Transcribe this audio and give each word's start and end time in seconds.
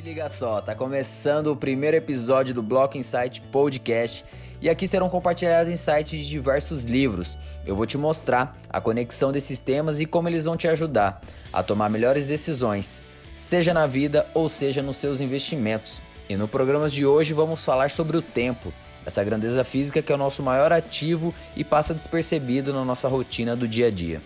Se 0.00 0.06
liga 0.06 0.30
só, 0.30 0.62
tá 0.62 0.74
começando 0.74 1.48
o 1.48 1.56
primeiro 1.56 1.94
episódio 1.94 2.54
do 2.54 2.62
Block 2.62 2.96
Insight 2.96 3.42
Podcast 3.52 4.24
e 4.58 4.70
aqui 4.70 4.88
serão 4.88 5.10
compartilhados 5.10 5.70
insights 5.70 6.18
de 6.18 6.26
diversos 6.26 6.86
livros. 6.86 7.36
Eu 7.66 7.76
vou 7.76 7.84
te 7.84 7.98
mostrar 7.98 8.58
a 8.70 8.80
conexão 8.80 9.30
desses 9.30 9.60
temas 9.60 10.00
e 10.00 10.06
como 10.06 10.26
eles 10.26 10.46
vão 10.46 10.56
te 10.56 10.66
ajudar 10.66 11.20
a 11.52 11.62
tomar 11.62 11.90
melhores 11.90 12.26
decisões, 12.26 13.02
seja 13.36 13.74
na 13.74 13.86
vida 13.86 14.26
ou 14.32 14.48
seja 14.48 14.80
nos 14.80 14.96
seus 14.96 15.20
investimentos. 15.20 16.00
E 16.30 16.34
no 16.34 16.48
programa 16.48 16.88
de 16.88 17.04
hoje 17.04 17.34
vamos 17.34 17.62
falar 17.62 17.90
sobre 17.90 18.16
o 18.16 18.22
tempo, 18.22 18.72
essa 19.04 19.22
grandeza 19.22 19.62
física 19.64 20.00
que 20.00 20.10
é 20.10 20.14
o 20.14 20.18
nosso 20.18 20.42
maior 20.42 20.72
ativo 20.72 21.34
e 21.54 21.62
passa 21.62 21.92
despercebido 21.92 22.72
na 22.72 22.86
nossa 22.86 23.06
rotina 23.06 23.54
do 23.54 23.68
dia 23.68 23.88
a 23.88 23.90
dia. 23.90 24.22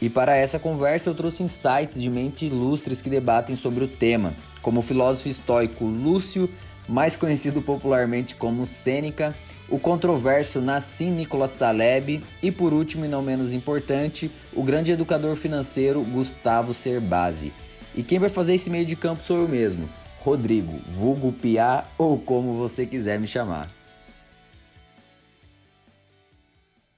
E 0.00 0.08
para 0.08 0.36
essa 0.36 0.58
conversa 0.58 1.10
eu 1.10 1.14
trouxe 1.14 1.42
insights 1.42 2.00
de 2.00 2.08
mentes 2.08 2.42
ilustres 2.48 3.02
que 3.02 3.10
debatem 3.10 3.56
sobre 3.56 3.84
o 3.84 3.88
tema, 3.88 4.34
como 4.62 4.80
o 4.80 4.82
filósofo 4.82 5.28
estoico 5.28 5.84
Lúcio, 5.84 6.48
mais 6.88 7.16
conhecido 7.16 7.60
popularmente 7.60 8.34
como 8.34 8.64
Sêneca, 8.64 9.34
o 9.68 9.78
controverso 9.78 10.60
Nassim 10.60 11.10
Nicholas 11.10 11.54
Taleb 11.54 12.24
e, 12.42 12.50
por 12.50 12.72
último 12.72 13.04
e 13.04 13.08
não 13.08 13.20
menos 13.20 13.52
importante, 13.52 14.30
o 14.54 14.62
grande 14.62 14.92
educador 14.92 15.36
financeiro 15.36 16.02
Gustavo 16.02 16.72
Cerbasi. 16.72 17.52
E 17.94 18.02
quem 18.02 18.18
vai 18.18 18.28
fazer 18.28 18.54
esse 18.54 18.70
meio 18.70 18.86
de 18.86 18.96
campo 18.96 19.22
sou 19.22 19.38
eu 19.38 19.48
mesmo, 19.48 19.88
Rodrigo, 20.20 20.78
vulgo 20.88 21.32
Piá 21.32 21.84
ou 21.98 22.18
como 22.18 22.54
você 22.54 22.86
quiser 22.86 23.18
me 23.18 23.26
chamar. 23.26 23.68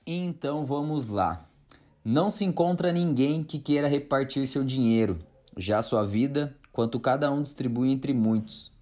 Então 0.07 0.65
vamos 0.65 1.09
lá. 1.09 1.50
Não 2.05 2.31
se 2.31 2.47
encontra 2.47 2.93
ninguém 2.93 3.45
que 3.45 3.59
queira 3.59 3.87
repartir 3.87 4.47
seu 4.47 4.65
dinheiro, 4.65 5.19
já 5.55 5.83
sua 5.83 6.07
vida, 6.07 6.57
quanto 6.73 6.99
cada 6.99 7.31
um 7.31 7.43
distribui 7.43 7.93
entre 7.93 8.15
muitos. 8.15 8.73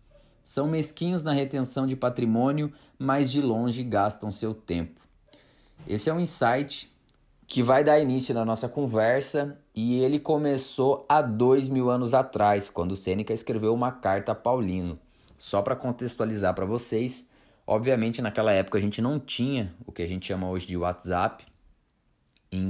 São 0.44 0.69
mesquinhos 0.69 1.25
na 1.25 1.33
retenção 1.33 1.84
de 1.84 1.97
patrimônio, 1.97 2.72
mas 2.97 3.28
de 3.28 3.41
longe 3.41 3.83
gastam 3.83 4.30
seu 4.30 4.55
tempo. 4.55 5.00
Esse 5.86 6.08
é 6.08 6.14
um 6.14 6.20
insight 6.20 6.92
que 7.44 7.60
vai 7.60 7.83
dar 7.83 7.98
início 7.98 8.33
na 8.33 8.44
nossa 8.44 8.69
conversa 8.69 9.58
e 9.75 9.98
ele 9.98 10.20
começou 10.20 11.05
há 11.08 11.20
dois 11.20 11.66
mil 11.66 11.91
anos 11.91 12.14
atrás, 12.14 12.70
quando 12.70 12.94
Sêneca 12.94 13.32
escreveu 13.32 13.75
uma 13.75 13.91
carta 13.91 14.30
a 14.30 14.34
Paulino. 14.36 14.97
Só 15.36 15.60
para 15.60 15.75
contextualizar 15.75 16.55
para 16.55 16.66
vocês, 16.66 17.28
obviamente 17.66 18.22
naquela 18.22 18.53
época 18.53 18.78
a 18.78 18.80
gente 18.80 19.03
não 19.03 19.19
tinha 19.19 19.75
o 19.84 19.91
que 19.91 20.03
a 20.03 20.06
gente 20.06 20.28
chama 20.28 20.48
hoje 20.48 20.69
de 20.69 20.77
WhatsApp, 20.77 21.44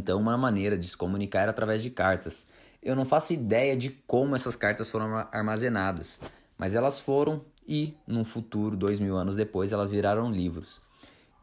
então, 0.09 0.19
uma 0.19 0.39
maneira 0.39 0.79
de 0.79 0.89
se 0.89 0.97
comunicar 0.97 1.43
era 1.43 1.51
através 1.51 1.83
de 1.83 1.91
cartas. 1.91 2.47
Eu 2.83 2.97
não 2.97 3.05
faço 3.05 3.35
ideia 3.35 3.77
de 3.77 3.91
como 4.07 4.35
essas 4.35 4.57
cartas 4.57 4.89
foram 4.89 5.29
armazenadas, 5.31 6.19
mas 6.57 6.75
elas 6.75 6.99
foram 6.99 7.45
e, 7.69 7.95
num 8.07 8.25
futuro, 8.25 8.75
dois 8.75 8.99
mil 9.01 9.19
anos 9.19 9.37
depois, 9.37 9.71
elas 9.71 9.91
viraram 9.91 10.33
livros. 10.33 10.81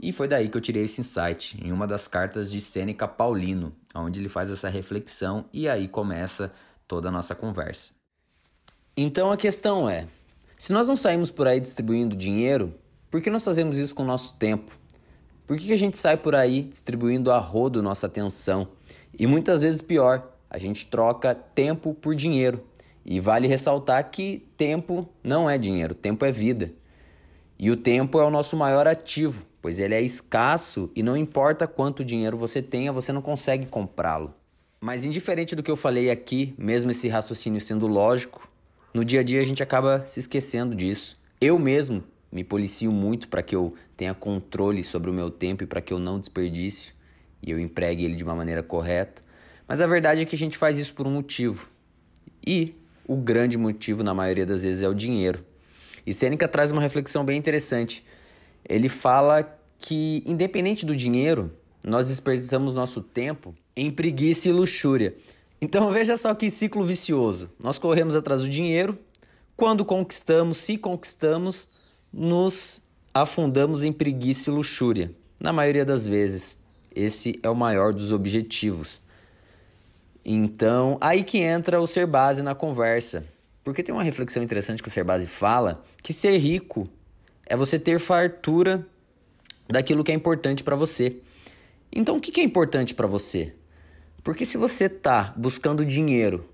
E 0.01 0.11
foi 0.11 0.27
daí 0.27 0.49
que 0.49 0.57
eu 0.57 0.61
tirei 0.61 0.85
esse 0.85 0.99
insight, 0.99 1.63
em 1.63 1.71
uma 1.71 1.85
das 1.85 2.07
cartas 2.07 2.49
de 2.49 2.59
Sêneca 2.59 3.07
Paulino, 3.07 3.71
onde 3.93 4.19
ele 4.19 4.29
faz 4.29 4.49
essa 4.49 4.67
reflexão 4.67 5.45
e 5.53 5.69
aí 5.69 5.87
começa 5.87 6.49
toda 6.87 7.09
a 7.09 7.11
nossa 7.11 7.35
conversa. 7.35 7.91
Então 8.97 9.31
a 9.31 9.37
questão 9.37 9.87
é: 9.87 10.07
se 10.57 10.73
nós 10.73 10.87
não 10.87 10.95
saímos 10.95 11.29
por 11.29 11.45
aí 11.47 11.59
distribuindo 11.59 12.15
dinheiro, 12.15 12.73
por 13.11 13.21
que 13.21 13.29
nós 13.29 13.45
fazemos 13.45 13.77
isso 13.77 13.93
com 13.93 14.01
o 14.01 14.07
nosso 14.07 14.33
tempo? 14.33 14.75
Por 15.47 15.57
que, 15.57 15.67
que 15.67 15.73
a 15.73 15.77
gente 15.77 15.97
sai 15.97 16.17
por 16.17 16.35
aí 16.35 16.63
distribuindo 16.63 17.31
a 17.31 17.37
rodo 17.37 17.83
nossa 17.83 18.07
atenção? 18.07 18.67
E 19.17 19.27
muitas 19.27 19.61
vezes 19.61 19.81
pior, 19.81 20.31
a 20.49 20.57
gente 20.57 20.87
troca 20.87 21.35
tempo 21.35 21.93
por 21.93 22.15
dinheiro. 22.15 22.65
E 23.05 23.19
vale 23.19 23.47
ressaltar 23.47 24.09
que 24.09 24.43
tempo 24.57 25.07
não 25.23 25.47
é 25.47 25.57
dinheiro, 25.57 25.93
tempo 25.93 26.25
é 26.25 26.31
vida. 26.31 26.71
E 27.59 27.69
o 27.69 27.77
tempo 27.77 28.19
é 28.19 28.25
o 28.25 28.31
nosso 28.31 28.57
maior 28.57 28.87
ativo, 28.87 29.45
pois 29.61 29.79
ele 29.79 29.93
é 29.93 30.01
escasso 30.01 30.89
e 30.95 31.03
não 31.03 31.15
importa 31.15 31.67
quanto 31.67 32.03
dinheiro 32.03 32.37
você 32.37 32.61
tenha, 32.61 32.91
você 32.91 33.13
não 33.13 33.21
consegue 33.21 33.67
comprá-lo. 33.67 34.33
Mas 34.81 35.05
indiferente 35.05 35.55
do 35.55 35.61
que 35.61 35.69
eu 35.69 35.77
falei 35.77 36.09
aqui, 36.09 36.55
mesmo 36.57 36.89
esse 36.89 37.07
raciocínio 37.07 37.61
sendo 37.61 37.85
lógico, 37.85 38.47
no 38.93 39.05
dia 39.05 39.19
a 39.19 39.23
dia 39.23 39.41
a 39.41 39.45
gente 39.45 39.61
acaba 39.61 40.03
se 40.07 40.19
esquecendo 40.19 40.75
disso. 40.75 41.17
Eu 41.39 41.59
mesmo 41.59 42.03
me 42.35 42.43
policio 42.43 42.91
muito 42.91 43.29
para 43.29 43.41
que 43.41 43.55
eu 43.55 43.73
tenha 43.95 44.13
controle 44.13 44.83
sobre 44.83 45.09
o 45.09 45.13
meu 45.13 45.29
tempo 45.29 45.63
e 45.63 45.65
para 45.65 45.79
que 45.79 45.93
eu 45.93 45.99
não 45.99 46.19
desperdice 46.19 46.91
e 47.41 47.49
eu 47.49 47.57
empregue 47.57 48.03
ele 48.03 48.13
de 48.13 48.25
uma 48.25 48.35
maneira 48.35 48.61
correta. 48.61 49.21
Mas 49.65 49.79
a 49.79 49.87
verdade 49.87 50.19
é 50.19 50.25
que 50.25 50.35
a 50.35 50.37
gente 50.37 50.57
faz 50.57 50.77
isso 50.77 50.93
por 50.93 51.07
um 51.07 51.11
motivo. 51.11 51.69
E 52.45 52.75
o 53.07 53.15
grande 53.15 53.57
motivo, 53.57 54.03
na 54.03 54.13
maioria 54.13 54.45
das 54.45 54.63
vezes, 54.63 54.81
é 54.81 54.89
o 54.89 54.93
dinheiro. 54.93 55.39
E 56.05 56.13
Sêneca 56.13 56.45
traz 56.45 56.71
uma 56.71 56.81
reflexão 56.81 57.23
bem 57.23 57.37
interessante. 57.37 58.03
Ele 58.67 58.89
fala 58.89 59.57
que, 59.79 60.21
independente 60.25 60.85
do 60.85 60.93
dinheiro, 60.93 61.53
nós 61.85 62.09
desperdiçamos 62.09 62.75
nosso 62.75 63.01
tempo 63.01 63.55
em 63.77 63.89
preguiça 63.89 64.49
e 64.49 64.51
luxúria. 64.51 65.15
Então 65.61 65.89
veja 65.89 66.17
só 66.17 66.35
que 66.35 66.51
ciclo 66.51 66.83
vicioso. 66.83 67.49
Nós 67.63 67.79
corremos 67.79 68.13
atrás 68.13 68.41
do 68.41 68.49
dinheiro, 68.49 68.99
quando 69.55 69.85
conquistamos, 69.85 70.57
se 70.57 70.77
conquistamos, 70.77 71.69
nos 72.17 72.81
afundamos 73.13 73.83
em 73.83 73.91
preguiça 73.91 74.49
e 74.49 74.53
luxúria. 74.53 75.11
Na 75.37 75.51
maioria 75.51 75.83
das 75.83 76.07
vezes, 76.07 76.57
esse 76.95 77.37
é 77.43 77.49
o 77.49 77.55
maior 77.55 77.93
dos 77.93 78.13
objetivos. 78.13 79.01
Então, 80.23 80.97
aí 81.01 81.23
que 81.23 81.39
entra 81.39 81.81
o 81.81 81.85
ser 81.85 82.07
base 82.07 82.41
na 82.41 82.55
conversa. 82.55 83.25
Porque 83.65 83.83
tem 83.83 83.93
uma 83.93 84.03
reflexão 84.03 84.41
interessante 84.41 84.81
que 84.81 84.87
o 84.87 84.91
ser 84.91 85.03
base 85.03 85.27
fala 85.27 85.83
que 86.01 86.13
ser 86.13 86.37
rico 86.37 86.87
é 87.45 87.57
você 87.57 87.77
ter 87.77 87.99
fartura 87.99 88.87
daquilo 89.67 90.03
que 90.03 90.11
é 90.11 90.15
importante 90.15 90.63
para 90.63 90.75
você. 90.75 91.19
Então, 91.91 92.15
o 92.15 92.21
que 92.21 92.39
é 92.39 92.43
importante 92.43 92.95
para 92.95 93.07
você? 93.07 93.53
Porque 94.23 94.45
se 94.45 94.57
você 94.57 94.85
está 94.85 95.33
buscando 95.35 95.85
dinheiro, 95.85 96.49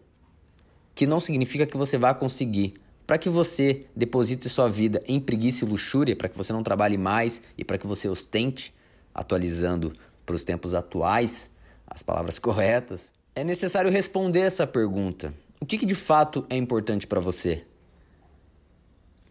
que 0.96 1.06
não 1.06 1.20
significa 1.20 1.68
que 1.68 1.78
você 1.78 1.98
vai 1.98 2.18
conseguir, 2.18 2.74
para 3.12 3.18
que 3.18 3.28
você 3.28 3.88
deposite 3.94 4.48
sua 4.48 4.70
vida 4.70 5.04
em 5.06 5.20
preguiça 5.20 5.66
e 5.66 5.68
luxúria, 5.68 6.16
para 6.16 6.30
que 6.30 6.38
você 6.38 6.54
não 6.54 6.64
trabalhe 6.64 6.98
mais 6.98 7.42
e 7.58 7.66
para 7.66 7.78
que 7.78 7.86
você 7.86 8.08
ostente, 8.08 8.74
atualizando 9.14 9.92
para 10.26 10.34
os 10.34 10.46
tempos 10.46 10.74
atuais 10.74 11.52
as 11.86 12.02
palavras 12.02 12.40
corretas, 12.40 13.12
é 13.36 13.44
necessário 13.44 13.92
responder 13.92 14.40
essa 14.40 14.66
pergunta. 14.66 15.34
O 15.60 15.66
que, 15.66 15.78
que 15.78 15.86
de 15.86 15.94
fato 15.94 16.46
é 16.50 16.56
importante 16.56 17.06
para 17.06 17.20
você? 17.20 17.66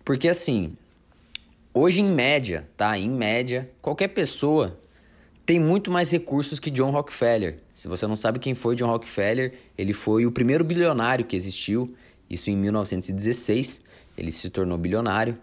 Porque 0.05 0.29
assim, 0.29 0.77
hoje 1.73 2.03
em 2.03 2.11
média, 2.11 2.69
tá? 2.77 2.99
Em 2.99 3.09
média, 3.09 3.67
qualquer 3.81 4.09
pessoa 4.09 4.77
tem 5.47 5.59
muito 5.59 5.91
mais 5.91 6.11
recursos 6.11 6.61
que 6.61 6.71
John 6.71 6.91
Rockefeller. 6.91 7.57
Se 7.73 7.89
você 7.89 8.07
não 8.07 8.15
sabe 8.15 8.41
quem 8.41 8.55
foi 8.55 8.77
John 8.77 8.89
Rockefeller, 8.89 9.55
ele 9.79 9.95
foi 9.95 10.27
o 10.27 10.31
primeiro 10.31 10.65
bilionário 10.65 11.25
que 11.25 11.35
existiu 11.35 11.89
isso 12.31 12.49
em 12.51 12.57
1916, 12.57 13.81
ele 14.17 14.31
se 14.31 14.49
tornou 14.49 14.79
bilionário. 14.79 15.37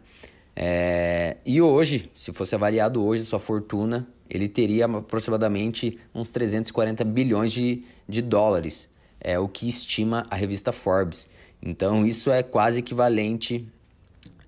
É, 0.55 1.37
e 1.45 1.61
hoje, 1.61 2.09
se 2.13 2.31
fosse 2.33 2.55
avaliado 2.55 3.03
hoje 3.03 3.23
sua 3.23 3.39
fortuna, 3.39 4.07
ele 4.29 4.47
teria 4.47 4.85
aproximadamente 4.85 5.99
uns 6.13 6.31
340 6.31 7.03
bilhões 7.03 7.51
de, 7.51 7.83
de 8.07 8.21
dólares, 8.21 8.89
é 9.19 9.37
o 9.37 9.47
que 9.47 9.67
estima 9.67 10.25
a 10.29 10.35
revista 10.35 10.71
Forbes. 10.71 11.29
Então 11.61 12.05
isso 12.05 12.31
é 12.31 12.43
quase 12.43 12.79
equivalente 12.79 13.67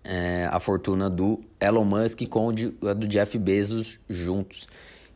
é, 0.04 0.48
à 0.52 0.60
fortuna 0.60 1.10
do 1.10 1.42
Elon 1.60 1.86
Musk 1.86 2.28
com 2.28 2.50
a 2.50 2.94
do 2.94 3.08
Jeff 3.08 3.38
Bezos 3.38 4.00
juntos. 4.10 4.68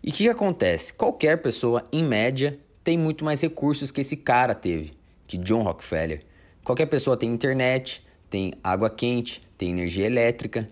E 0.03 0.09
o 0.09 0.13
que, 0.13 0.23
que 0.23 0.29
acontece? 0.29 0.94
Qualquer 0.94 1.42
pessoa, 1.42 1.83
em 1.92 2.03
média, 2.03 2.59
tem 2.83 2.97
muito 2.97 3.24
mais 3.24 3.42
recursos 3.42 3.89
que 3.89 4.01
esse 4.01 4.18
cara 4.18 4.53
teve, 4.53 4.94
que 5.25 5.38
John 5.38 5.63
Rockefeller. 5.63 6.21
Qualquer 6.63 6.86
pessoa 6.86 7.18
tem 7.18 7.30
internet, 7.30 8.06
tem 8.30 8.54
água 8.63 8.89
quente, 8.89 9.42
tem 9.57 9.69
energia 9.69 10.06
elétrica. 10.06 10.65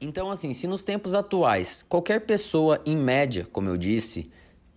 Então, 0.00 0.30
assim, 0.30 0.52
se 0.52 0.66
nos 0.66 0.82
tempos 0.82 1.14
atuais 1.14 1.84
qualquer 1.88 2.20
pessoa, 2.20 2.80
em 2.86 2.96
média, 2.96 3.46
como 3.52 3.68
eu 3.68 3.76
disse, 3.76 4.30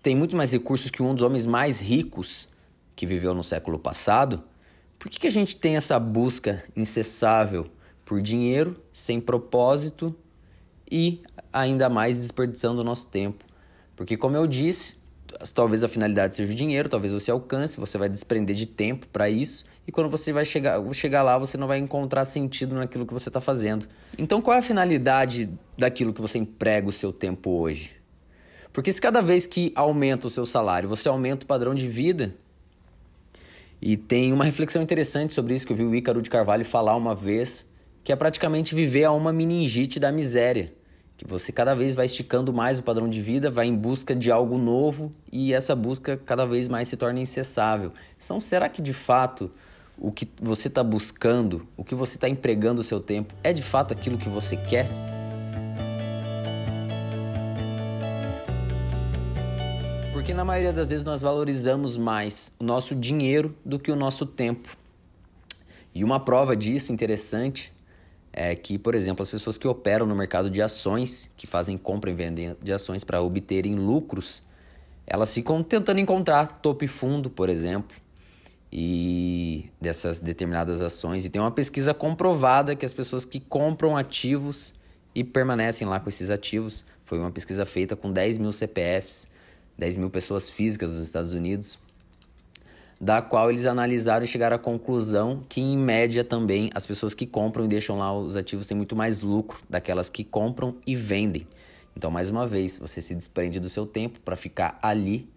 tem 0.04 0.16
muito 0.16 0.36
mais 0.36 0.52
recursos 0.52 0.92
que 0.92 1.02
um 1.02 1.16
dos 1.16 1.24
homens 1.24 1.46
mais 1.46 1.82
ricos 1.82 2.48
que 2.96 3.06
viveu 3.06 3.34
no 3.34 3.44
século 3.44 3.80
passado, 3.80 4.44
por 5.00 5.10
que, 5.10 5.20
que 5.20 5.28
a 5.28 5.32
gente 5.32 5.56
tem 5.56 5.78
essa 5.78 6.00
busca 6.00 6.64
incessável 6.76 7.66
por 8.04 8.22
dinheiro, 8.22 8.82
sem 8.92 9.22
propósito 9.22 10.16
e 10.90 11.22
ainda 11.54 11.90
mais 11.90 12.20
desperdiçando 12.20 12.82
o 12.82 12.84
nosso 12.84 13.08
tempo? 13.08 13.46
Porque, 13.96 14.18
como 14.18 14.36
eu 14.36 14.46
disse, 14.46 14.96
talvez 15.54 15.84
a 15.84 15.88
finalidade 15.88 16.36
seja 16.36 16.52
o 16.52 16.56
dinheiro, 16.56 16.90
talvez 16.90 17.14
você 17.14 17.32
alcance, 17.32 17.80
você 17.80 17.98
vai 17.98 18.10
desprender 18.10 18.56
de 18.56 18.66
tempo 18.66 19.08
para 19.08 19.30
isso, 19.30 19.66
e 19.88 19.92
quando 19.92 20.10
você 20.10 20.34
vai 20.34 20.46
chegar, 20.46 20.82
chegar 20.94 21.24
lá, 21.24 21.38
você 21.38 21.58
não 21.58 21.68
vai 21.68 21.78
encontrar 21.78 22.26
sentido 22.26 22.76
naquilo 22.76 23.06
que 23.06 23.14
você 23.14 23.30
está 23.30 23.40
fazendo. 23.40 23.88
Então, 24.18 24.42
qual 24.42 24.56
é 24.56 24.60
a 24.60 24.62
finalidade 24.62 25.50
daquilo 25.78 26.14
que 26.14 26.22
você 26.22 26.38
emprega 26.38 26.88
o 26.88 26.92
seu 26.92 27.14
tempo 27.14 27.50
hoje? 27.52 27.92
Porque 28.74 28.92
se 28.92 29.02
cada 29.02 29.22
vez 29.22 29.48
que 29.48 29.72
aumenta 29.76 30.28
o 30.28 30.30
seu 30.30 30.46
salário, 30.46 30.88
você 30.90 31.08
aumenta 31.08 31.46
o 31.46 31.48
padrão 31.48 31.74
de 31.74 31.88
vida, 31.88 32.36
E 33.82 33.96
tem 33.96 34.34
uma 34.34 34.44
reflexão 34.44 34.82
interessante 34.82 35.34
sobre 35.34 35.54
isso 35.54 35.66
que 35.66 35.74
eu 35.74 35.78
vi 35.78 35.84
o 35.84 35.94
Ícaro 35.94 36.22
de 36.22 36.30
Carvalho 36.30 36.66
falar 36.66 36.96
uma 36.96 37.14
vez, 37.14 37.66
que 38.04 38.12
é 38.12 38.16
praticamente 38.16 38.74
viver 38.74 39.04
a 39.04 39.12
uma 39.12 39.32
meningite 39.32 40.00
da 40.00 40.12
miséria. 40.12 40.74
Que 41.18 41.26
você 41.26 41.52
cada 41.52 41.74
vez 41.74 41.96
vai 41.96 42.06
esticando 42.06 42.54
mais 42.54 42.78
o 42.78 42.84
padrão 42.84 43.10
de 43.10 43.22
vida, 43.22 43.50
vai 43.50 43.66
em 43.66 43.76
busca 43.76 44.16
de 44.16 44.32
algo 44.32 44.58
novo 44.58 45.12
e 45.32 45.52
essa 45.52 45.76
busca 45.76 46.16
cada 46.16 46.46
vez 46.46 46.70
mais 46.70 46.88
se 46.88 46.96
torna 46.96 47.20
incessável. 47.20 47.92
Então, 48.24 48.40
será 48.40 48.70
que 48.70 48.84
de 48.84 48.94
fato 48.94 49.50
o 49.98 50.12
que 50.12 50.30
você 50.40 50.68
está 50.68 50.84
buscando, 50.84 51.68
o 51.76 51.84
que 51.84 51.96
você 51.96 52.18
está 52.18 52.30
empregando 52.30 52.82
o 52.82 52.84
seu 52.84 53.00
tempo, 53.00 53.34
é 53.44 53.52
de 53.52 53.64
fato 53.64 53.94
aquilo 53.94 54.18
que 54.18 54.30
você 54.30 54.56
quer? 54.56 54.88
Porque 60.14 60.36
na 60.36 60.46
maioria 60.46 60.74
das 60.74 60.90
vezes 60.90 61.04
nós 61.04 61.22
valorizamos 61.22 61.98
mais 61.98 62.52
o 62.60 62.64
nosso 62.64 62.94
dinheiro 62.94 63.56
do 63.66 63.80
que 63.80 63.92
o 63.92 63.96
nosso 63.96 64.26
tempo. 64.26 64.78
E 65.96 66.04
uma 66.04 66.20
prova 66.20 66.56
disso 66.56 66.94
interessante 66.94 67.74
é 68.40 68.56
que, 68.56 68.78
por 68.78 68.94
exemplo, 68.94 69.24
as 69.24 69.32
pessoas 69.32 69.58
que 69.58 69.68
operam 69.68 70.06
no 70.06 70.16
mercado 70.16 70.48
de 70.48 70.62
ações, 70.62 71.28
que 71.36 71.48
fazem 71.48 71.76
compra 71.76 72.12
e 72.12 72.14
venda 72.14 72.56
de 72.62 72.72
ações 72.72 73.04
para 73.04 73.20
obterem 73.20 73.74
lucros, 73.74 74.44
elas 75.08 75.34
ficam 75.34 75.64
tentando 75.64 76.00
encontrar 76.00 76.60
topo 76.62 76.86
e 76.86 76.88
fundo, 76.88 77.32
por 77.32 77.50
exemplo, 77.50 77.98
e 78.72 79.72
dessas 79.82 80.20
determinadas 80.20 80.82
ações. 80.82 81.26
E 81.26 81.30
tem 81.30 81.42
uma 81.42 81.50
pesquisa 81.50 81.96
comprovada 81.96 82.76
que 82.76 82.86
as 82.86 82.94
pessoas 82.94 83.26
que 83.26 83.40
compram 83.40 83.98
ativos 83.98 84.72
e 85.16 85.24
permanecem 85.24 85.88
lá 85.88 86.00
com 86.00 86.08
esses 86.08 86.30
ativos, 86.30 86.86
foi 87.06 87.18
uma 87.18 87.32
pesquisa 87.32 87.66
feita 87.66 87.96
com 87.96 88.12
10 88.12 88.38
mil 88.38 88.52
CPFs 88.52 89.28
10 89.78 89.98
mil 89.98 90.10
pessoas 90.10 90.50
físicas 90.50 90.92
dos 90.92 91.02
Estados 91.02 91.34
Unidos, 91.34 91.78
da 93.00 93.22
qual 93.22 93.50
eles 93.52 93.66
analisaram 93.66 94.26
e 94.26 94.28
chegaram 94.28 94.56
à 94.56 94.60
conclusão 94.60 95.44
que, 95.48 95.62
em 95.62 95.78
média, 95.78 96.24
também 96.24 96.70
as 96.74 96.86
pessoas 96.86 97.14
que 97.14 97.26
compram 97.26 97.66
e 97.66 97.68
deixam 97.68 97.98
lá 97.98 98.18
os 98.18 98.36
ativos 98.36 98.68
têm 98.68 98.76
muito 98.76 98.96
mais 98.96 99.22
lucro 99.22 99.60
daquelas 99.70 100.10
que 100.10 100.24
compram 100.24 100.76
e 100.86 100.96
vendem. 100.96 101.48
Então, 101.96 102.10
mais 102.12 102.30
uma 102.30 102.46
vez, 102.46 102.78
você 102.80 103.02
se 103.02 103.16
desprende 103.16 103.60
do 103.60 103.70
seu 103.70 103.86
tempo 103.86 104.20
para 104.22 104.36
ficar 104.36 104.78
ali. 104.82 105.30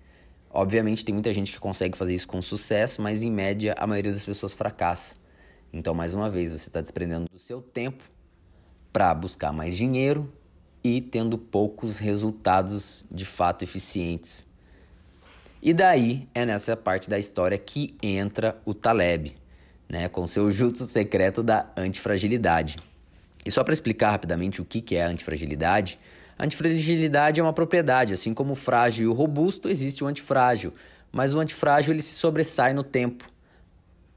Obviamente, 0.50 1.04
tem 1.04 1.14
muita 1.14 1.32
gente 1.32 1.52
que 1.52 1.58
consegue 1.58 1.96
fazer 1.96 2.14
isso 2.14 2.28
com 2.28 2.40
sucesso, 2.42 3.00
mas 3.00 3.22
em 3.22 3.30
média, 3.30 3.74
a 3.78 3.86
maioria 3.86 4.12
das 4.12 4.24
pessoas 4.24 4.52
fracassa. 4.52 5.16
Então, 5.72 5.94
mais 5.94 6.14
uma 6.14 6.28
vez, 6.28 6.50
você 6.50 6.68
está 6.68 6.80
desprendendo 6.80 7.26
do 7.30 7.38
seu 7.38 7.62
tempo 7.62 8.02
para 8.92 9.14
buscar 9.14 9.52
mais 9.52 9.76
dinheiro 9.76 10.30
e 10.82 11.00
tendo 11.00 11.38
poucos 11.38 11.98
resultados 11.98 13.04
de 13.10 13.24
fato 13.24 13.62
eficientes. 13.62 14.46
E 15.62 15.74
daí 15.74 16.26
é 16.34 16.46
nessa 16.46 16.74
parte 16.74 17.10
da 17.10 17.18
história 17.18 17.58
que 17.58 17.94
entra 18.02 18.58
o 18.64 18.72
Taleb, 18.72 19.36
né, 19.88 20.08
com 20.08 20.26
seu 20.26 20.50
jutsu 20.50 20.84
secreto 20.84 21.42
da 21.42 21.66
antifragilidade. 21.76 22.76
E 23.44 23.50
só 23.50 23.62
para 23.62 23.74
explicar 23.74 24.10
rapidamente 24.10 24.62
o 24.62 24.64
que 24.64 24.96
é 24.96 25.04
a 25.04 25.08
antifragilidade, 25.08 25.98
a 26.38 26.44
antifragilidade 26.44 27.38
é 27.38 27.42
uma 27.42 27.52
propriedade, 27.52 28.14
assim 28.14 28.32
como 28.32 28.54
o 28.54 28.56
frágil 28.56 29.04
e 29.04 29.08
o 29.08 29.12
robusto 29.12 29.68
existe 29.68 30.02
o 30.02 30.06
antifrágil, 30.06 30.72
mas 31.12 31.34
o 31.34 31.38
antifrágil 31.38 31.92
ele 31.92 32.00
se 32.00 32.14
sobressai 32.14 32.72
no 32.72 32.82
tempo. 32.82 33.30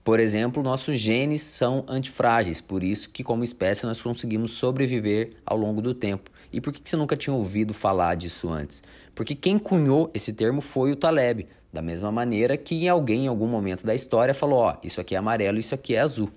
Por 0.06 0.22
exemplo, 0.22 0.64
nossos 0.64 0.98
genes 0.98 1.42
são 1.42 1.84
antifrágeis, 1.88 2.62
por 2.62 2.82
isso 2.82 3.10
que 3.10 3.24
como 3.24 3.44
espécie 3.44 3.86
nós 3.86 4.02
conseguimos 4.02 4.52
sobreviver 4.52 5.32
ao 5.46 5.58
longo 5.58 5.82
do 5.82 5.94
tempo. 5.94 6.32
E 6.54 6.62
por 6.62 6.72
que 6.72 6.88
você 6.88 6.96
nunca 6.96 7.18
tinha 7.18 7.34
ouvido 7.34 7.74
falar 7.74 8.14
disso 8.16 8.48
antes? 8.48 8.84
Porque 9.16 9.34
quem 9.34 9.58
cunhou 9.58 10.12
esse 10.14 10.32
termo 10.32 10.62
foi 10.62 10.92
o 10.92 10.96
Taleb, 10.96 11.48
da 11.74 11.82
mesma 11.82 12.12
maneira 12.12 12.56
que 12.56 12.88
alguém 12.88 13.26
em 13.26 13.28
algum 13.28 13.48
momento 13.48 13.84
da 13.84 13.96
história 13.96 14.36
falou, 14.36 14.60
ó, 14.60 14.78
isso 14.84 15.02
aqui 15.02 15.16
é 15.16 15.18
amarelo, 15.18 15.58
isso 15.58 15.74
aqui 15.74 15.96
é 15.96 16.00
azul. 16.00 16.30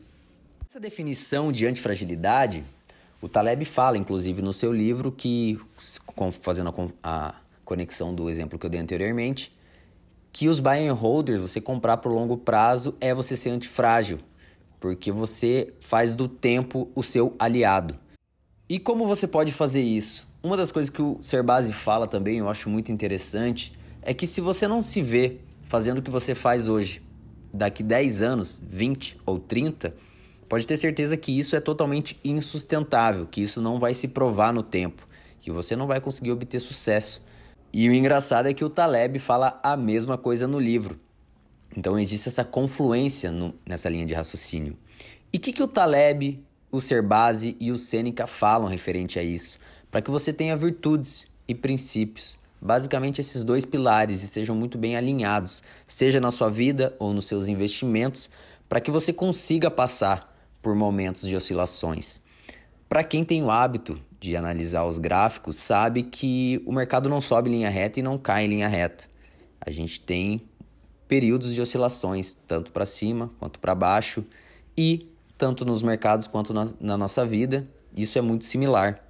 Essa 0.66 0.80
definição 0.80 1.52
de 1.52 1.66
antifragilidade, 1.66 2.64
o 3.20 3.28
Taleb 3.28 3.64
fala, 3.66 3.98
inclusive, 3.98 4.40
no 4.40 4.54
seu 4.54 4.72
livro, 4.72 5.12
que, 5.12 5.60
fazendo 6.40 6.74
a 7.02 7.34
conexão 7.62 8.14
do 8.14 8.30
exemplo 8.30 8.58
que 8.58 8.64
eu 8.64 8.70
dei 8.70 8.80
anteriormente, 8.80 9.52
que 10.32 10.48
os 10.48 10.60
buy 10.60 10.88
and 10.88 10.94
holders, 10.94 11.40
você 11.40 11.60
comprar 11.60 11.98
por 11.98 12.10
longo 12.10 12.38
prazo, 12.38 12.94
é 13.00 13.14
você 13.14 13.36
ser 13.36 13.50
antifrágil, 13.50 14.18
porque 14.80 15.12
você 15.12 15.72
faz 15.80 16.14
do 16.14 16.26
tempo 16.26 16.90
o 16.94 17.02
seu 17.02 17.34
aliado. 17.38 17.94
E 18.68 18.80
como 18.80 19.06
você 19.06 19.28
pode 19.28 19.52
fazer 19.52 19.80
isso? 19.80 20.26
Uma 20.42 20.56
das 20.56 20.72
coisas 20.72 20.90
que 20.90 21.00
o 21.00 21.16
Serbase 21.20 21.72
fala 21.72 22.08
também, 22.08 22.38
eu 22.38 22.48
acho 22.48 22.68
muito 22.68 22.90
interessante, 22.90 23.72
é 24.02 24.12
que 24.12 24.26
se 24.26 24.40
você 24.40 24.66
não 24.66 24.82
se 24.82 25.00
vê 25.00 25.38
fazendo 25.62 25.98
o 25.98 26.02
que 26.02 26.10
você 26.10 26.34
faz 26.34 26.68
hoje, 26.68 27.00
daqui 27.54 27.84
10 27.84 28.22
anos, 28.22 28.58
20 28.60 29.18
ou 29.24 29.38
30, 29.38 29.94
pode 30.48 30.66
ter 30.66 30.76
certeza 30.76 31.16
que 31.16 31.38
isso 31.38 31.54
é 31.54 31.60
totalmente 31.60 32.18
insustentável, 32.24 33.28
que 33.28 33.40
isso 33.40 33.62
não 33.62 33.78
vai 33.78 33.94
se 33.94 34.08
provar 34.08 34.52
no 34.52 34.64
tempo, 34.64 35.06
que 35.38 35.52
você 35.52 35.76
não 35.76 35.86
vai 35.86 36.00
conseguir 36.00 36.32
obter 36.32 36.58
sucesso. 36.58 37.20
E 37.72 37.88
o 37.88 37.94
engraçado 37.94 38.48
é 38.48 38.54
que 38.54 38.64
o 38.64 38.70
Taleb 38.70 39.20
fala 39.20 39.60
a 39.62 39.76
mesma 39.76 40.18
coisa 40.18 40.48
no 40.48 40.58
livro. 40.58 40.96
Então 41.76 41.96
existe 41.96 42.26
essa 42.26 42.44
confluência 42.44 43.30
no, 43.30 43.54
nessa 43.64 43.88
linha 43.88 44.06
de 44.06 44.14
raciocínio. 44.14 44.76
E 45.32 45.36
o 45.36 45.40
que, 45.40 45.52
que 45.52 45.62
o 45.62 45.68
Taleb, 45.68 46.42
o 46.70 46.80
Serbase 46.80 47.56
e 47.60 47.70
o 47.70 47.78
Sêneca 47.78 48.26
falam 48.26 48.68
referente 48.68 49.18
a 49.18 49.22
isso? 49.22 49.58
Para 49.90 50.02
que 50.02 50.10
você 50.10 50.32
tenha 50.32 50.56
virtudes 50.56 51.26
e 51.48 51.54
princípios. 51.54 52.38
Basicamente 52.60 53.20
esses 53.20 53.44
dois 53.44 53.64
pilares 53.64 54.22
e 54.22 54.26
sejam 54.26 54.56
muito 54.56 54.76
bem 54.76 54.96
alinhados, 54.96 55.62
seja 55.86 56.20
na 56.20 56.30
sua 56.30 56.50
vida 56.50 56.96
ou 56.98 57.12
nos 57.12 57.26
seus 57.26 57.48
investimentos, 57.48 58.30
para 58.68 58.80
que 58.80 58.90
você 58.90 59.12
consiga 59.12 59.70
passar 59.70 60.34
por 60.60 60.74
momentos 60.74 61.28
de 61.28 61.36
oscilações. 61.36 62.20
Para 62.88 63.04
quem 63.04 63.24
tem 63.24 63.42
o 63.42 63.50
hábito 63.50 64.00
de 64.18 64.36
analisar 64.36 64.84
os 64.86 64.98
gráficos, 64.98 65.56
sabe 65.56 66.02
que 66.02 66.62
o 66.66 66.72
mercado 66.72 67.08
não 67.08 67.20
sobe 67.20 67.50
em 67.50 67.54
linha 67.54 67.70
reta 67.70 68.00
e 68.00 68.02
não 68.02 68.18
cai 68.18 68.44
em 68.44 68.48
linha 68.48 68.68
reta. 68.68 69.04
A 69.60 69.70
gente 69.70 70.00
tem 70.00 70.40
períodos 71.06 71.54
de 71.54 71.60
oscilações, 71.60 72.34
tanto 72.46 72.72
para 72.72 72.84
cima 72.84 73.30
quanto 73.38 73.60
para 73.60 73.74
baixo, 73.74 74.24
e 74.76 75.08
tanto 75.36 75.64
nos 75.64 75.82
mercados 75.82 76.26
quanto 76.26 76.52
na, 76.52 76.68
na 76.80 76.96
nossa 76.96 77.24
vida, 77.24 77.64
isso 77.96 78.18
é 78.18 78.22
muito 78.22 78.44
similar. 78.44 79.00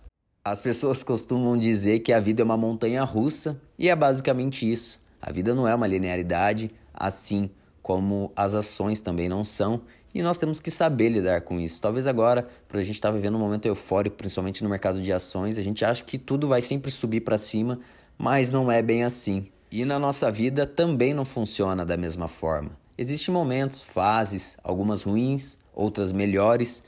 As 0.45 0.61
pessoas 0.61 1.03
costumam 1.03 1.57
dizer 1.57 2.01
que 2.01 2.13
a 2.13 2.21
vida 2.21 2.43
é 2.43 2.45
uma 2.45 2.57
montanha 2.57 3.03
russa, 3.03 3.61
e 3.79 3.89
é 3.89 3.97
basicamente 3.97 4.71
isso. 4.71 5.01
A 5.21 5.33
vida 5.33 5.55
não 5.55 5.67
é 5.67 5.75
uma 5.75 5.87
linearidade, 5.87 6.71
assim 6.95 7.51
como 7.83 8.33
as 8.35 8.55
ações 8.55 9.01
também 9.01 9.29
não 9.29 9.45
são, 9.45 9.81
e 10.15 10.23
nós 10.23 10.39
temos 10.39 10.59
que 10.61 10.71
saber 10.71 11.09
lidar 11.09 11.43
com 11.43 11.61
isso. 11.61 11.81
Talvez 11.81 12.07
agora, 12.07 12.49
por 12.67 12.79
a 12.79 12.83
gente 12.83 12.95
estar 12.95 13.11
tá 13.11 13.15
vivendo 13.15 13.37
um 13.37 13.41
momento 13.41 13.67
eufórico, 13.67 14.17
principalmente 14.17 14.65
no 14.65 14.71
mercado 14.71 15.03
de 15.03 15.13
ações, 15.13 15.59
a 15.59 15.63
gente 15.63 15.85
acha 15.85 16.03
que 16.03 16.17
tudo 16.17 16.49
vai 16.49 16.63
sempre 16.63 16.91
subir 16.91 17.21
para 17.21 17.37
cima, 17.37 17.79
mas 18.17 18.51
não 18.51 18.73
é 18.73 18.81
bem 18.81 19.05
assim. 19.05 19.47
E 19.71 19.85
na 19.85 19.99
nossa 19.99 20.31
vida 20.31 20.65
também 20.65 21.13
não 21.13 21.25
funciona 21.25 21.85
da 21.85 21.97
mesma 21.97 22.29
forma. 22.29 22.71
Existem 22.99 23.33
momentos, 23.33 23.83
fases, 23.83 24.57
algumas 24.65 25.03
ruins, 25.03 25.59
outras 25.75 26.13
melhores, 26.13 26.83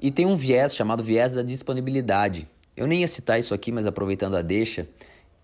e 0.00 0.10
tem 0.10 0.24
um 0.24 0.36
viés 0.36 0.74
chamado 0.74 1.04
viés 1.04 1.32
da 1.32 1.42
disponibilidade. 1.42 2.48
Eu 2.74 2.86
nem 2.86 3.02
ia 3.02 3.08
citar 3.08 3.38
isso 3.38 3.52
aqui, 3.52 3.70
mas 3.70 3.86
aproveitando 3.86 4.36
a 4.36 4.42
deixa, 4.42 4.88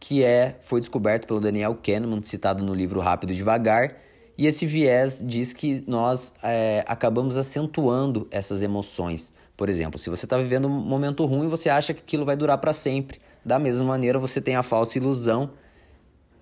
que 0.00 0.24
é 0.24 0.56
foi 0.62 0.80
descoberto 0.80 1.26
pelo 1.26 1.40
Daniel 1.40 1.74
Kahneman, 1.74 2.22
citado 2.22 2.64
no 2.64 2.74
livro 2.74 3.00
Rápido 3.00 3.32
e 3.32 3.36
Devagar, 3.36 3.96
e 4.38 4.46
esse 4.46 4.64
viés 4.64 5.22
diz 5.24 5.52
que 5.52 5.84
nós 5.86 6.32
é, 6.42 6.82
acabamos 6.88 7.36
acentuando 7.36 8.26
essas 8.30 8.62
emoções. 8.62 9.34
Por 9.54 9.68
exemplo, 9.68 9.98
se 9.98 10.08
você 10.08 10.24
está 10.24 10.38
vivendo 10.38 10.66
um 10.66 10.70
momento 10.70 11.26
ruim, 11.26 11.46
você 11.46 11.68
acha 11.68 11.92
que 11.92 12.00
aquilo 12.00 12.24
vai 12.24 12.36
durar 12.36 12.56
para 12.56 12.72
sempre. 12.72 13.18
Da 13.44 13.58
mesma 13.58 13.84
maneira, 13.84 14.18
você 14.18 14.40
tem 14.40 14.56
a 14.56 14.62
falsa 14.62 14.96
ilusão 14.96 15.50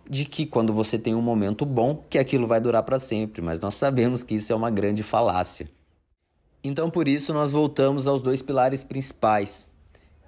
de 0.09 0.25
que 0.25 0.47
quando 0.47 0.73
você 0.73 0.99
tem 0.99 1.15
um 1.15 1.21
momento 1.21 1.67
bom, 1.67 2.05
que 2.09 2.19
aquilo 2.19 2.47
vai 2.47 2.61
durar 2.61 2.83
para 2.83 2.99
sempre, 2.99 3.43
mas 3.43 3.61
nós 3.61 3.75
sabemos 3.75 4.23
que 4.23 4.37
isso 4.37 4.53
é 4.53 4.57
uma 4.57 4.71
grande 4.71 5.03
falácia. 5.03 5.69
Então, 6.65 6.91
por 6.91 7.07
isso, 7.07 7.33
nós 7.33 7.53
voltamos 7.53 8.07
aos 8.07 8.23
dois 8.23 8.43
pilares 8.43 8.83
principais, 8.83 9.67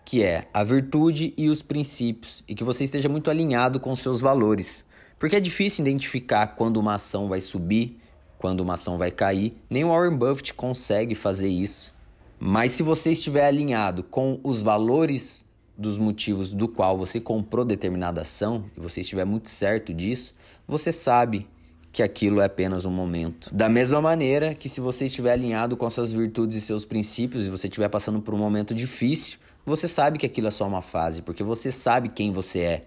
que 0.05 0.23
é 0.23 0.47
a 0.53 0.63
virtude 0.63 1.35
e 1.37 1.49
os 1.49 1.63
princípios, 1.63 2.45
e 2.47 2.55
que 2.55 2.63
você 2.63 2.85
esteja 2.85 3.09
muito 3.09 3.31
alinhado 3.31 3.81
com 3.81 3.95
seus 3.97 4.21
valores. 4.21 4.85
Porque 5.19 5.37
é 5.37 5.41
difícil 5.41 5.83
identificar 5.83 6.49
quando 6.49 6.77
uma 6.77 6.95
ação 6.95 7.29
vai 7.29 7.41
subir, 7.41 7.99
quando 8.39 8.61
uma 8.61 8.75
ação 8.75 8.97
vai 8.97 9.11
cair. 9.11 9.53
Nem 9.69 9.85
o 9.85 9.89
Warren 9.89 10.17
Buffett 10.17 10.55
consegue 10.55 11.15
fazer 11.15 11.49
isso. 11.49 11.95
Mas 12.39 12.73
se 12.73 12.83
você 12.83 13.13
estiver 13.13 13.47
alinhado 13.47 14.03
com 14.03 14.41
os 14.43 14.63
valores 14.63 15.45
dos 15.81 15.99
motivos 15.99 16.53
do 16.53 16.69
qual 16.69 16.99
você 16.99 17.21
comprou 17.21 17.65
determinada 17.65 18.21
ação, 18.21 18.65
e 18.77 18.81
você 18.81 19.01
estiver 19.01 19.25
muito 19.25 19.49
certo 19.49 19.93
disso, 19.95 20.35
você 20.69 20.93
sabe 20.93 21.49
que 21.93 22.03
aquilo 22.03 22.41
é 22.41 22.45
apenas 22.45 22.85
um 22.85 22.91
momento. 22.91 23.53
Da 23.53 23.69
mesma 23.69 24.01
maneira 24.01 24.55
que 24.55 24.69
se 24.69 24.81
você 24.81 25.07
estiver 25.07 25.33
alinhado 25.33 25.77
com 25.77 25.91
suas 25.91 26.13
virtudes 26.13 26.57
e 26.57 26.61
seus 26.61 26.85
princípios 26.85 27.47
e 27.47 27.51
você 27.51 27.67
estiver 27.67 27.89
passando 27.89 28.21
por 28.21 28.35
um 28.35 28.39
momento 28.39 28.75
difícil, 28.75 29.39
você 29.67 29.89
sabe 29.89 30.19
que 30.19 30.27
aquilo 30.27 30.47
é 30.47 30.51
só 30.51 30.67
uma 30.67 30.83
fase, 30.83 31.23
porque 31.23 31.43
você 31.43 31.73
sabe 31.73 32.09
quem 32.09 32.31
você 32.33 32.61
é 32.61 32.81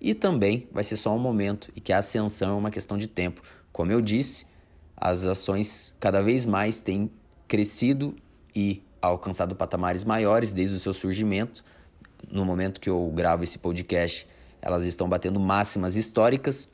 e 0.00 0.14
também 0.14 0.68
vai 0.70 0.84
ser 0.84 0.96
só 0.96 1.14
um 1.14 1.18
momento 1.18 1.72
e 1.74 1.80
que 1.80 1.92
a 1.92 1.98
ascensão 1.98 2.50
é 2.50 2.58
uma 2.58 2.70
questão 2.70 2.98
de 2.98 3.06
tempo. 3.06 3.40
Como 3.72 3.90
eu 3.90 4.00
disse, 4.00 4.44
as 4.96 5.24
ações 5.26 5.94
cada 5.98 6.22
vez 6.22 6.46
mais 6.46 6.80
têm 6.80 7.10
crescido 7.48 8.14
e 8.54 8.82
alcançado 9.00 9.54
patamares 9.54 10.04
maiores 10.04 10.52
desde 10.52 10.76
o 10.76 10.78
seu 10.78 10.92
surgimento. 10.92 11.64
No 12.30 12.44
momento 12.44 12.80
que 12.80 12.90
eu 12.90 13.10
gravo 13.14 13.44
esse 13.44 13.58
podcast, 13.58 14.26
elas 14.60 14.84
estão 14.84 15.08
batendo 15.08 15.38
máximas 15.38 15.96
históricas. 15.96 16.68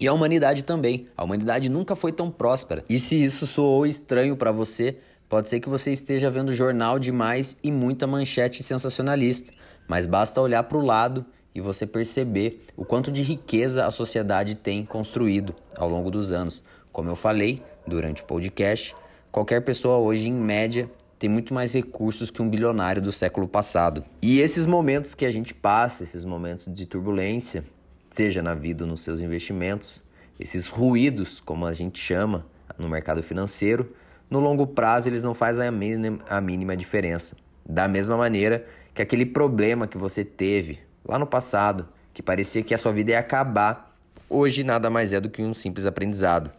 E 0.00 0.06
a 0.06 0.12
humanidade 0.12 0.62
também. 0.62 1.06
A 1.16 1.24
humanidade 1.24 1.68
nunca 1.68 1.94
foi 1.94 2.12
tão 2.12 2.30
próspera. 2.30 2.84
E 2.88 2.98
se 2.98 3.22
isso 3.22 3.46
soou 3.46 3.86
estranho 3.86 4.36
para 4.36 4.52
você, 4.52 4.98
pode 5.28 5.48
ser 5.48 5.60
que 5.60 5.68
você 5.68 5.92
esteja 5.92 6.30
vendo 6.30 6.54
jornal 6.54 6.98
demais 6.98 7.56
e 7.62 7.70
muita 7.70 8.06
manchete 8.06 8.62
sensacionalista. 8.62 9.52
Mas 9.88 10.06
basta 10.06 10.40
olhar 10.40 10.62
para 10.64 10.78
o 10.78 10.84
lado 10.84 11.24
e 11.54 11.60
você 11.60 11.86
perceber 11.86 12.64
o 12.76 12.84
quanto 12.84 13.12
de 13.12 13.22
riqueza 13.22 13.86
a 13.86 13.90
sociedade 13.90 14.54
tem 14.54 14.84
construído 14.84 15.54
ao 15.76 15.88
longo 15.88 16.10
dos 16.10 16.32
anos. 16.32 16.64
Como 16.92 17.08
eu 17.08 17.16
falei 17.16 17.62
durante 17.86 18.22
o 18.22 18.26
podcast, 18.26 18.94
qualquer 19.30 19.60
pessoa 19.62 19.98
hoje, 19.98 20.28
em 20.28 20.32
média, 20.32 20.90
tem 21.22 21.30
muito 21.30 21.54
mais 21.54 21.72
recursos 21.72 22.32
que 22.32 22.42
um 22.42 22.50
bilionário 22.50 23.00
do 23.00 23.12
século 23.12 23.46
passado. 23.46 24.04
E 24.20 24.40
esses 24.40 24.66
momentos 24.66 25.14
que 25.14 25.24
a 25.24 25.30
gente 25.30 25.54
passa, 25.54 26.02
esses 26.02 26.24
momentos 26.24 26.66
de 26.66 26.84
turbulência, 26.84 27.64
seja 28.10 28.42
na 28.42 28.56
vida 28.56 28.82
ou 28.82 28.90
nos 28.90 29.02
seus 29.02 29.20
investimentos, 29.20 30.02
esses 30.40 30.66
ruídos, 30.66 31.38
como 31.38 31.64
a 31.64 31.72
gente 31.72 32.00
chama 32.00 32.44
no 32.76 32.88
mercado 32.88 33.22
financeiro, 33.22 33.94
no 34.28 34.40
longo 34.40 34.66
prazo 34.66 35.08
eles 35.08 35.22
não 35.22 35.32
fazem 35.32 35.64
a 35.64 35.70
mínima, 35.70 36.18
a 36.28 36.40
mínima 36.40 36.76
diferença. 36.76 37.36
Da 37.64 37.86
mesma 37.86 38.16
maneira 38.16 38.66
que 38.92 39.00
aquele 39.00 39.24
problema 39.24 39.86
que 39.86 39.96
você 39.96 40.24
teve 40.24 40.80
lá 41.04 41.20
no 41.20 41.26
passado, 41.26 41.86
que 42.12 42.20
parecia 42.20 42.64
que 42.64 42.74
a 42.74 42.78
sua 42.78 42.92
vida 42.92 43.12
ia 43.12 43.20
acabar, 43.20 43.96
hoje 44.28 44.64
nada 44.64 44.90
mais 44.90 45.12
é 45.12 45.20
do 45.20 45.30
que 45.30 45.40
um 45.40 45.54
simples 45.54 45.86
aprendizado. 45.86 46.50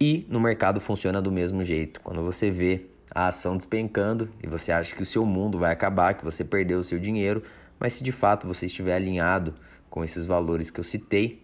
E 0.00 0.26
no 0.28 0.40
mercado 0.40 0.80
funciona 0.80 1.22
do 1.22 1.30
mesmo 1.30 1.62
jeito. 1.62 2.00
Quando 2.00 2.20
você 2.24 2.50
vê 2.50 2.86
a 3.16 3.28
ação 3.28 3.56
despencando 3.56 4.28
e 4.42 4.46
você 4.46 4.70
acha 4.70 4.94
que 4.94 5.00
o 5.00 5.06
seu 5.06 5.24
mundo 5.24 5.58
vai 5.58 5.72
acabar, 5.72 6.12
que 6.12 6.22
você 6.22 6.44
perdeu 6.44 6.80
o 6.80 6.84
seu 6.84 6.98
dinheiro, 6.98 7.42
mas 7.80 7.94
se 7.94 8.04
de 8.04 8.12
fato 8.12 8.46
você 8.46 8.66
estiver 8.66 8.94
alinhado 8.94 9.54
com 9.88 10.04
esses 10.04 10.26
valores 10.26 10.70
que 10.70 10.78
eu 10.78 10.84
citei, 10.84 11.42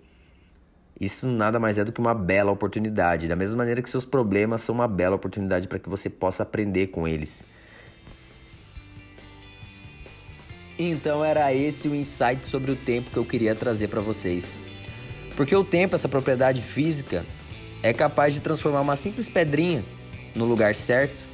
isso 1.01 1.27
nada 1.27 1.59
mais 1.59 1.79
é 1.79 1.85
do 1.85 1.91
que 1.91 1.99
uma 1.99 2.13
bela 2.13 2.53
oportunidade. 2.53 3.27
Da 3.27 3.35
mesma 3.35 3.57
maneira 3.57 3.81
que 3.81 3.89
seus 3.89 4.05
problemas 4.05 4.61
são 4.61 4.75
uma 4.75 4.87
bela 4.87 5.17
oportunidade 5.17 5.67
para 5.67 5.79
que 5.79 5.89
você 5.89 6.11
possa 6.11 6.43
aprender 6.43 6.89
com 6.89 7.09
eles. 7.09 7.43
Então 10.79 11.25
era 11.25 11.55
esse 11.55 11.89
o 11.89 11.95
insight 11.95 12.45
sobre 12.45 12.71
o 12.71 12.77
tempo 12.77 13.11
que 13.11 13.17
eu 13.17 13.25
queria 13.25 13.55
trazer 13.55 13.89
para 13.89 14.03
vocês. 14.03 14.61
Porque 15.39 15.57
o 15.57 15.65
tempo, 15.65 15.95
essa 15.95 16.09
propriedade 16.09 16.61
física, 16.61 17.25
é 17.83 17.95
capaz 17.95 18.35
de 18.35 18.41
transformar 18.41 18.83
uma 18.83 18.95
simples 18.95 19.31
pedrinha 19.31 19.83
no 20.35 20.45
lugar 20.45 20.75
certo 20.75 21.32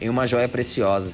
em 0.00 0.08
uma 0.08 0.26
joia 0.26 0.48
preciosa, 0.48 1.12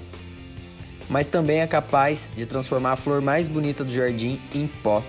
mas 1.09 1.29
também 1.29 1.61
é 1.61 1.67
capaz 1.67 2.33
de 2.37 2.47
transformar 2.47 2.93
a 2.93 2.97
flor 2.97 3.21
mais 3.21 3.49
bonita 3.49 3.85
do 3.85 3.93
jardim 3.93 4.41
em 4.55 4.67
pó. 4.67 5.03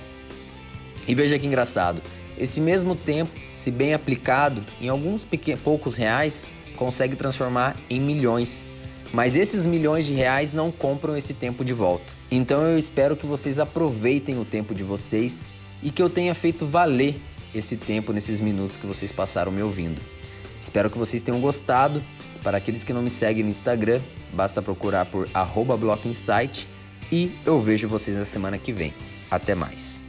E 1.08 1.16
veja 1.16 1.40
que 1.40 1.48
engraçado, 1.48 2.02
esse 2.38 2.62
mesmo 2.62 2.96
tempo, 2.96 3.32
se 3.54 3.72
bem 3.72 3.94
aplicado, 3.94 4.64
em 4.80 4.90
alguns 4.90 5.26
poucos 5.64 5.96
reais, 5.96 6.46
consegue 6.76 7.16
transformar 7.16 7.76
em 7.90 8.00
milhões. 8.00 8.66
Mas 9.14 9.36
esses 9.36 9.66
milhões 9.66 10.06
de 10.06 10.14
reais 10.14 10.54
não 10.54 10.72
compram 10.72 11.16
esse 11.16 11.34
tempo 11.34 11.64
de 11.64 11.74
volta. 11.74 12.14
Então 12.30 12.62
eu 12.62 12.78
espero 12.78 13.16
que 13.16 13.26
vocês 13.26 13.58
aproveitem 13.58 14.38
o 14.40 14.46
tempo 14.46 14.76
de 14.76 14.84
vocês 14.84 15.50
e 15.82 15.90
que 15.90 16.02
eu 16.02 16.10
tenha 16.10 16.36
feito 16.36 16.66
valer 16.66 17.16
esse 17.56 17.78
tempo 17.78 18.12
nesses 18.12 18.42
minutos 18.42 18.78
que 18.78 18.86
vocês 18.86 19.12
passaram 19.12 19.52
me 19.52 19.62
ouvindo. 19.62 20.02
Espero 20.62 20.90
que 20.90 20.98
vocês 20.98 21.24
tenham 21.24 21.40
gostado 21.40 22.04
para 22.44 22.58
aqueles 22.58 22.84
que 22.84 22.94
não 22.94 23.02
me 23.02 23.10
seguem 23.10 23.44
no 23.44 23.50
Instagram, 23.50 24.00
basta 24.34 24.62
procurar 24.62 25.06
por 25.06 25.28
@blockinsight 25.80 26.68
e 27.12 27.32
eu 27.46 27.62
vejo 27.62 27.88
vocês 27.88 28.18
na 28.18 28.26
semana 28.26 28.58
que 28.58 28.72
vem. 28.72 28.94
Até 29.30 29.56
mais. 29.56 30.07